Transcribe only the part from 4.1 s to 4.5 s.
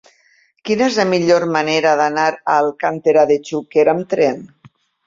tren?